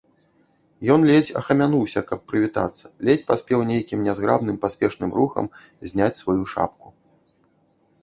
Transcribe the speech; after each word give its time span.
Ён 0.95 1.03
ледзь 1.09 1.29
ахамянуўся, 1.41 1.99
каб 2.13 2.19
прывітацца, 2.31 2.85
ледзь 3.11 3.27
паспеў 3.29 3.59
нейкім 3.75 3.99
нязграбным 4.09 4.57
паспешным 4.67 5.09
рухам 5.21 5.45
зняць 5.91 6.13
сваю 6.25 6.43
шапку. 6.57 6.87